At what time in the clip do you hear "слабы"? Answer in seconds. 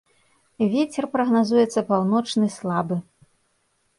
2.57-2.95